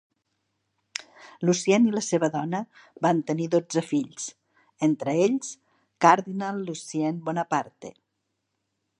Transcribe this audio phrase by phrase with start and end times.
[1.47, 2.61] Lucien i la seva dona
[3.05, 4.25] van tenir dotze fills,
[4.87, 5.51] entre ells,
[6.05, 7.93] Cardinal Lucien Bonaparte.